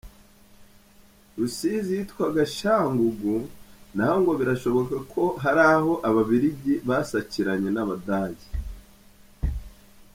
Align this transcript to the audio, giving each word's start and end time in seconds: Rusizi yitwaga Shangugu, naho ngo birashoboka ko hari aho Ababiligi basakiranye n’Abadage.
Rusizi 1.37 1.91
yitwaga 1.99 2.43
Shangugu, 2.55 3.35
naho 3.95 4.15
ngo 4.21 4.33
birashoboka 4.39 4.95
ko 5.11 5.23
hari 5.43 5.61
aho 5.75 5.91
Ababiligi 6.09 6.73
basakiranye 6.87 7.69
n’Abadage. 7.73 8.45